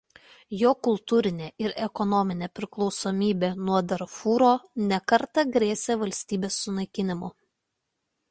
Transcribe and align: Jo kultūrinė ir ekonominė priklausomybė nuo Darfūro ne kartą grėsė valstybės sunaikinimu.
Jo 0.59 0.69
kultūrinė 0.85 1.49
ir 1.63 1.73
ekonominė 1.87 2.47
priklausomybė 2.59 3.51
nuo 3.67 3.81
Darfūro 3.91 4.49
ne 4.93 4.99
kartą 5.13 5.43
grėsė 5.57 5.99
valstybės 6.05 6.57
sunaikinimu. 6.65 7.31